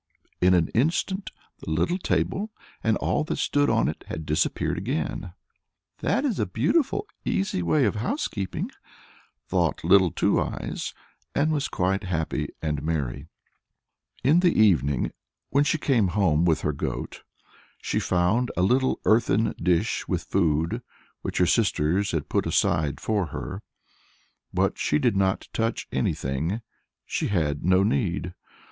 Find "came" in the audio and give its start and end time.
15.77-16.07